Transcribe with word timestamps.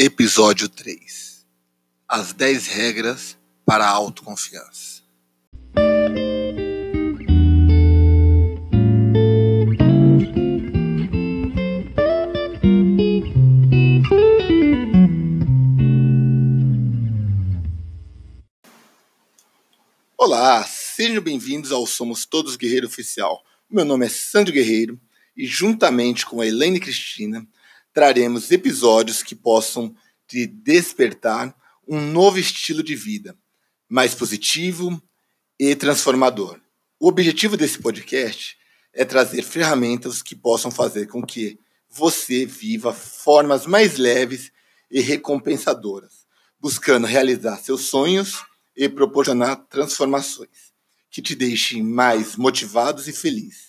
Episódio 0.00 0.68
3 0.68 1.44
As 2.06 2.32
10 2.32 2.68
regras 2.68 3.36
para 3.66 3.84
a 3.84 3.90
autoconfiança. 3.90 5.02
Olá, 20.16 20.62
sejam 20.62 21.20
bem-vindos 21.20 21.72
ao 21.72 21.84
Somos 21.88 22.24
Todos 22.24 22.54
Guerreiro 22.54 22.86
Oficial. 22.86 23.42
Meu 23.68 23.84
nome 23.84 24.06
é 24.06 24.08
Sandro 24.08 24.52
Guerreiro 24.52 25.00
e, 25.36 25.44
juntamente 25.44 26.24
com 26.24 26.40
a 26.40 26.46
Helene 26.46 26.78
Cristina, 26.78 27.44
traremos 27.98 28.52
episódios 28.52 29.24
que 29.24 29.34
possam 29.34 29.92
te 30.28 30.46
despertar 30.46 31.52
um 31.84 32.00
novo 32.00 32.38
estilo 32.38 32.80
de 32.80 32.94
vida, 32.94 33.36
mais 33.88 34.14
positivo 34.14 35.02
e 35.58 35.74
transformador. 35.74 36.60
O 37.00 37.08
objetivo 37.08 37.56
desse 37.56 37.80
podcast 37.80 38.56
é 38.94 39.04
trazer 39.04 39.42
ferramentas 39.42 40.22
que 40.22 40.36
possam 40.36 40.70
fazer 40.70 41.08
com 41.08 41.26
que 41.26 41.58
você 41.90 42.46
viva 42.46 42.94
formas 42.94 43.66
mais 43.66 43.96
leves 43.96 44.52
e 44.88 45.00
recompensadoras, 45.00 46.24
buscando 46.60 47.04
realizar 47.04 47.56
seus 47.56 47.86
sonhos 47.86 48.44
e 48.76 48.88
proporcionar 48.88 49.56
transformações 49.68 50.72
que 51.10 51.20
te 51.20 51.34
deixem 51.34 51.82
mais 51.82 52.36
motivados 52.36 53.08
e 53.08 53.12
felizes. 53.12 53.67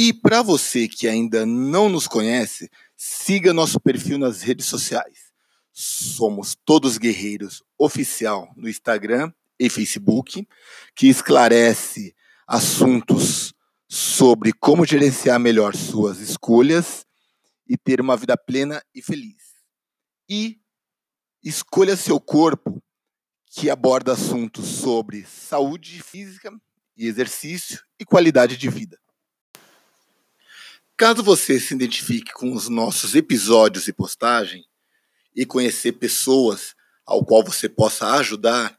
E 0.00 0.12
para 0.12 0.42
você 0.42 0.86
que 0.86 1.08
ainda 1.08 1.44
não 1.44 1.88
nos 1.88 2.06
conhece, 2.06 2.70
siga 2.96 3.52
nosso 3.52 3.80
perfil 3.80 4.16
nas 4.16 4.42
redes 4.42 4.66
sociais. 4.66 5.32
Somos 5.72 6.54
Todos 6.54 6.98
Guerreiros 6.98 7.64
Oficial 7.76 8.48
no 8.56 8.68
Instagram 8.68 9.32
e 9.58 9.68
Facebook, 9.68 10.46
que 10.94 11.08
esclarece 11.08 12.14
assuntos 12.46 13.52
sobre 13.88 14.52
como 14.52 14.86
gerenciar 14.86 15.40
melhor 15.40 15.74
suas 15.74 16.20
escolhas 16.20 17.04
e 17.68 17.76
ter 17.76 18.00
uma 18.00 18.16
vida 18.16 18.36
plena 18.36 18.80
e 18.94 19.02
feliz. 19.02 19.42
E 20.28 20.60
Escolha 21.42 21.96
Seu 21.96 22.20
Corpo, 22.20 22.80
que 23.46 23.68
aborda 23.68 24.12
assuntos 24.12 24.64
sobre 24.64 25.26
saúde 25.26 26.00
física 26.00 26.52
e 26.96 27.08
exercício 27.08 27.82
e 27.98 28.04
qualidade 28.04 28.56
de 28.56 28.70
vida. 28.70 28.96
Caso 30.98 31.22
você 31.22 31.60
se 31.60 31.74
identifique 31.74 32.32
com 32.32 32.52
os 32.52 32.68
nossos 32.68 33.14
episódios 33.14 33.86
e 33.86 33.92
postagem 33.92 34.66
e 35.32 35.46
conhecer 35.46 35.92
pessoas 35.92 36.74
ao 37.06 37.24
qual 37.24 37.44
você 37.44 37.68
possa 37.68 38.14
ajudar, 38.16 38.76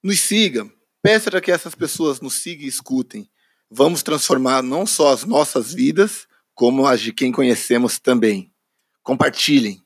nos 0.00 0.20
siga. 0.20 0.70
Peça 1.02 1.28
para 1.28 1.40
que 1.40 1.50
essas 1.50 1.74
pessoas 1.74 2.20
nos 2.20 2.34
sigam 2.34 2.64
e 2.64 2.68
escutem. 2.68 3.28
Vamos 3.68 4.04
transformar 4.04 4.62
não 4.62 4.86
só 4.86 5.12
as 5.12 5.24
nossas 5.24 5.74
vidas, 5.74 6.28
como 6.54 6.86
as 6.86 7.00
de 7.00 7.12
quem 7.12 7.32
conhecemos 7.32 7.98
também. 7.98 8.54
Compartilhem. 9.02 9.82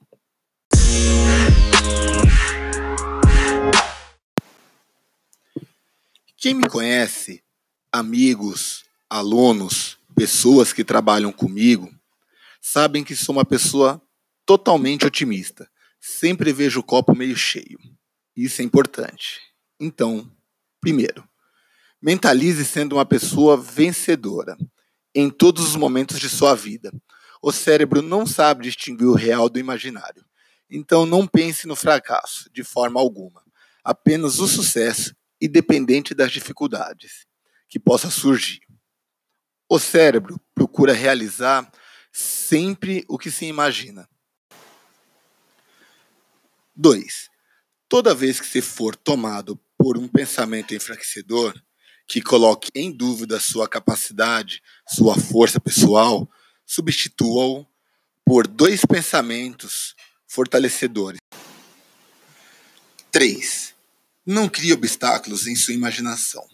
Quem 6.36 6.52
me 6.52 6.68
conhece, 6.68 7.42
amigos, 7.90 8.84
alunos, 9.08 9.96
pessoas 10.14 10.72
que 10.72 10.84
trabalham 10.84 11.32
comigo 11.32 11.92
sabem 12.60 13.04
que 13.04 13.14
sou 13.14 13.34
uma 13.34 13.44
pessoa 13.44 14.00
totalmente 14.46 15.06
otimista. 15.06 15.68
Sempre 16.00 16.52
vejo 16.52 16.80
o 16.80 16.84
copo 16.84 17.14
meio 17.14 17.36
cheio. 17.36 17.78
Isso 18.36 18.62
é 18.62 18.64
importante. 18.64 19.40
Então, 19.78 20.30
primeiro, 20.80 21.28
mentalize 22.00 22.64
sendo 22.64 22.96
uma 22.96 23.06
pessoa 23.06 23.56
vencedora 23.56 24.56
em 25.14 25.30
todos 25.30 25.64
os 25.68 25.76
momentos 25.76 26.18
de 26.18 26.28
sua 26.28 26.54
vida. 26.54 26.92
O 27.40 27.52
cérebro 27.52 28.02
não 28.02 28.26
sabe 28.26 28.64
distinguir 28.64 29.06
o 29.06 29.14
real 29.14 29.48
do 29.48 29.58
imaginário. 29.58 30.24
Então, 30.70 31.06
não 31.06 31.26
pense 31.26 31.66
no 31.66 31.76
fracasso 31.76 32.50
de 32.52 32.64
forma 32.64 32.98
alguma. 32.98 33.42
Apenas 33.84 34.38
o 34.38 34.48
sucesso, 34.48 35.14
independente 35.40 36.14
das 36.14 36.32
dificuldades 36.32 37.26
que 37.68 37.78
possa 37.78 38.10
surgir. 38.10 38.63
O 39.74 39.78
cérebro 39.80 40.40
procura 40.54 40.92
realizar 40.92 41.68
sempre 42.12 43.04
o 43.08 43.18
que 43.18 43.28
se 43.28 43.44
imagina. 43.44 44.08
2. 46.76 47.28
Toda 47.88 48.14
vez 48.14 48.38
que 48.38 48.46
você 48.46 48.62
for 48.62 48.94
tomado 48.94 49.60
por 49.76 49.98
um 49.98 50.06
pensamento 50.06 50.76
enfraquecedor 50.76 51.60
que 52.06 52.22
coloque 52.22 52.70
em 52.72 52.92
dúvida 52.92 53.40
sua 53.40 53.68
capacidade, 53.68 54.62
sua 54.88 55.18
força 55.18 55.58
pessoal, 55.58 56.30
substitua-o 56.64 57.66
por 58.24 58.46
dois 58.46 58.86
pensamentos 58.86 59.96
fortalecedores. 60.28 61.18
3. 63.10 63.74
Não 64.24 64.48
crie 64.48 64.72
obstáculos 64.72 65.48
em 65.48 65.56
sua 65.56 65.74
imaginação. 65.74 66.46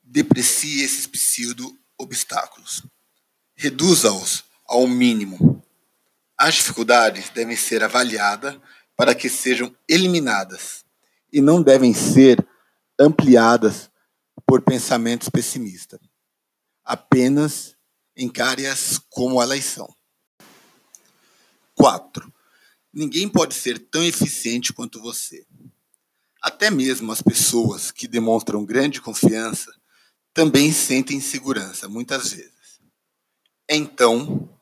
Deprecie 0.00 0.80
esses 0.80 1.08
pseudo 1.08 1.76
obstáculos. 1.98 2.82
Reduza-os 3.56 4.44
ao 4.66 4.86
mínimo. 4.86 5.62
As 6.36 6.54
dificuldades 6.54 7.30
devem 7.30 7.56
ser 7.56 7.82
avaliadas 7.82 8.58
para 8.96 9.14
que 9.14 9.28
sejam 9.28 9.74
eliminadas 9.88 10.84
e 11.32 11.40
não 11.40 11.62
devem 11.62 11.92
ser 11.94 12.44
ampliadas 12.98 13.90
por 14.46 14.62
pensamentos 14.62 15.28
pessimistas. 15.28 16.00
Apenas 16.84 17.76
encare-as 18.16 19.00
como 19.08 19.42
elas 19.42 19.64
são. 19.64 19.92
4. 21.74 22.32
Ninguém 22.92 23.28
pode 23.28 23.54
ser 23.54 23.78
tão 23.78 24.04
eficiente 24.04 24.72
quanto 24.72 25.00
você. 25.00 25.44
Até 26.40 26.70
mesmo 26.70 27.10
as 27.10 27.22
pessoas 27.22 27.90
que 27.90 28.06
demonstram 28.06 28.64
grande 28.64 29.00
confiança 29.00 29.74
também 30.34 30.72
sentem 30.72 31.18
insegurança, 31.18 31.88
muitas 31.88 32.32
vezes. 32.32 32.80
Então, 33.70 34.60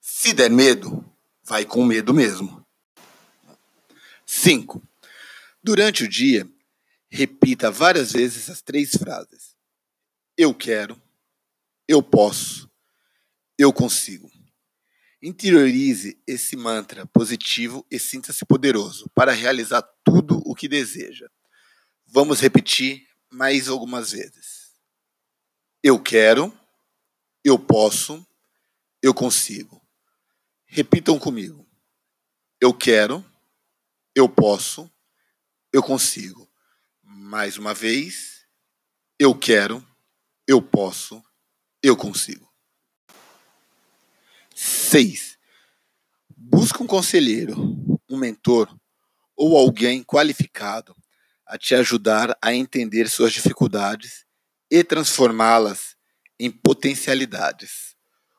se 0.00 0.34
der 0.34 0.50
medo, 0.50 1.08
vai 1.44 1.64
com 1.64 1.84
medo 1.84 2.12
mesmo. 2.12 2.66
5. 4.26 4.82
Durante 5.62 6.02
o 6.02 6.08
dia, 6.08 6.46
repita 7.08 7.70
várias 7.70 8.12
vezes 8.12 8.50
as 8.50 8.60
três 8.60 8.90
frases: 8.96 9.56
Eu 10.36 10.52
quero, 10.52 11.00
eu 11.86 12.02
posso, 12.02 12.68
eu 13.56 13.72
consigo. 13.72 14.28
Interiorize 15.22 16.20
esse 16.26 16.56
mantra 16.56 17.06
positivo 17.06 17.86
e 17.90 17.98
sinta-se 17.98 18.44
poderoso 18.44 19.08
para 19.14 19.32
realizar 19.32 19.82
tudo 20.04 20.42
o 20.44 20.54
que 20.54 20.68
deseja. 20.68 21.28
Vamos 22.06 22.40
repetir 22.40 23.06
mais 23.30 23.68
algumas 23.68 24.10
vezes. 24.12 24.65
Eu 25.82 26.02
quero, 26.02 26.52
eu 27.44 27.58
posso, 27.58 28.26
eu 29.02 29.14
consigo. 29.14 29.80
Repitam 30.66 31.18
comigo. 31.18 31.66
Eu 32.60 32.74
quero, 32.74 33.24
eu 34.14 34.28
posso, 34.28 34.90
eu 35.72 35.82
consigo. 35.82 36.50
Mais 37.02 37.56
uma 37.56 37.72
vez. 37.72 38.44
Eu 39.18 39.34
quero, 39.34 39.86
eu 40.46 40.60
posso, 40.60 41.22
eu 41.82 41.96
consigo. 41.96 42.52
6. 44.54 45.38
Busca 46.36 46.82
um 46.82 46.86
conselheiro, 46.86 47.54
um 48.10 48.16
mentor 48.16 48.76
ou 49.36 49.56
alguém 49.56 50.02
qualificado 50.02 50.96
a 51.46 51.56
te 51.56 51.74
ajudar 51.74 52.36
a 52.42 52.52
entender 52.52 53.08
suas 53.08 53.32
dificuldades 53.32 54.25
e 54.70 54.82
transformá-las 54.82 55.96
em 56.38 56.50
potencialidades. 56.50 57.94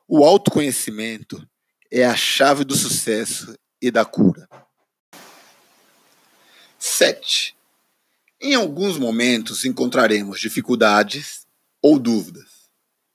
O 0.06 0.24
autoconhecimento 0.24 1.46
é 1.90 2.04
a 2.04 2.16
chave 2.16 2.64
do 2.64 2.74
sucesso 2.74 3.54
e 3.80 3.90
da 3.90 4.04
cura. 4.04 4.48
7. 6.78 7.56
Em 8.40 8.54
alguns 8.54 8.96
momentos 8.96 9.64
encontraremos 9.64 10.40
dificuldades 10.40 11.46
ou 11.82 11.98
dúvidas. 11.98 12.70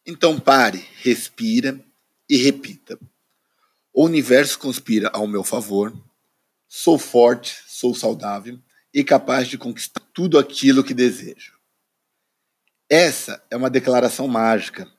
Então 0.06 0.39
pare, 0.39 0.86
respira 0.98 1.80
e 2.30 2.38
repita. 2.38 3.00
O 3.94 4.06
universo 4.06 4.59
conspira 4.59 5.09
ao 5.13 5.27
meu 5.27 5.44
favor. 5.44 5.94
Sou 6.68 6.98
forte, 6.98 7.57
sou 7.68 7.95
saudável 7.95 8.59
e 8.94 9.04
capaz 9.04 9.48
de 9.48 9.57
conquistar 9.57 10.01
tudo 10.13 10.38
aquilo 10.38 10.83
que 10.83 10.94
desejo. 10.94 11.54
Essa 12.89 13.44
é 13.50 13.56
uma 13.56 13.69
declaração 13.69 14.27
mágica 14.27 14.91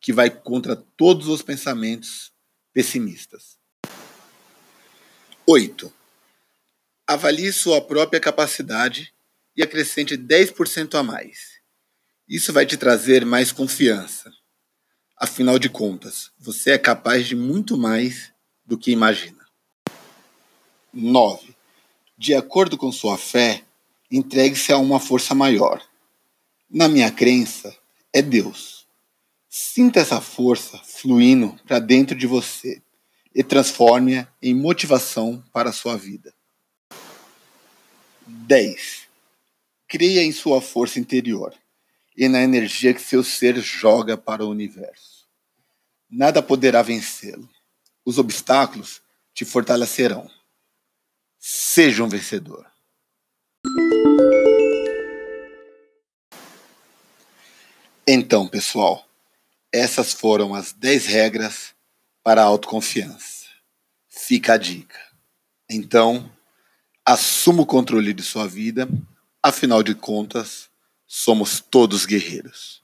que 0.00 0.12
vai 0.12 0.30
contra 0.30 0.76
todos 0.76 1.28
os 1.28 1.42
pensamentos 1.42 2.32
pessimistas. 2.72 3.58
8. 5.46 5.92
Avalie 7.06 7.52
sua 7.52 7.80
própria 7.80 8.20
capacidade 8.20 9.12
e 9.56 9.62
acrescente 9.62 10.16
10% 10.16 10.94
a 10.98 11.02
mais. 11.02 11.60
Isso 12.28 12.52
vai 12.52 12.64
te 12.64 12.76
trazer 12.76 13.24
mais 13.26 13.52
confiança. 13.52 14.32
Afinal 15.16 15.58
de 15.58 15.68
contas, 15.68 16.32
você 16.38 16.72
é 16.72 16.78
capaz 16.78 17.26
de 17.26 17.36
muito 17.36 17.76
mais 17.76 18.32
do 18.64 18.78
que 18.78 18.90
imagina. 18.90 19.44
9. 20.92 21.54
De 22.16 22.34
acordo 22.34 22.78
com 22.78 22.90
sua 22.90 23.18
fé, 23.18 23.64
entregue-se 24.10 24.72
a 24.72 24.78
uma 24.78 24.98
força 24.98 25.34
maior. 25.34 25.82
Na 26.74 26.88
minha 26.88 27.08
crença, 27.08 27.72
é 28.12 28.20
Deus. 28.20 28.88
Sinta 29.48 30.00
essa 30.00 30.20
força 30.20 30.76
fluindo 30.78 31.56
para 31.64 31.78
dentro 31.78 32.16
de 32.16 32.26
você 32.26 32.82
e 33.32 33.44
transforme-a 33.44 34.26
em 34.42 34.56
motivação 34.56 35.40
para 35.52 35.70
a 35.70 35.72
sua 35.72 35.96
vida. 35.96 36.34
10. 38.26 39.06
Creia 39.86 40.24
em 40.24 40.32
sua 40.32 40.60
força 40.60 40.98
interior 40.98 41.54
e 42.16 42.26
na 42.26 42.42
energia 42.42 42.92
que 42.92 43.00
seu 43.00 43.22
ser 43.22 43.56
joga 43.60 44.18
para 44.18 44.44
o 44.44 44.50
universo. 44.50 45.28
Nada 46.10 46.42
poderá 46.42 46.82
vencê-lo. 46.82 47.48
Os 48.04 48.18
obstáculos 48.18 49.00
te 49.32 49.44
fortalecerão. 49.44 50.28
Seja 51.38 52.02
um 52.02 52.08
vencedor. 52.08 52.73
Então, 58.06 58.46
pessoal, 58.46 59.08
essas 59.72 60.12
foram 60.12 60.54
as 60.54 60.74
10 60.74 61.06
regras 61.06 61.74
para 62.22 62.42
a 62.42 62.44
autoconfiança. 62.44 63.46
Fica 64.10 64.54
a 64.54 64.56
dica. 64.58 65.00
Então, 65.70 66.30
assuma 67.02 67.62
o 67.62 67.66
controle 67.66 68.12
de 68.12 68.22
sua 68.22 68.46
vida, 68.46 68.86
afinal 69.42 69.82
de 69.82 69.94
contas, 69.94 70.68
somos 71.06 71.60
todos 71.60 72.04
guerreiros. 72.04 72.83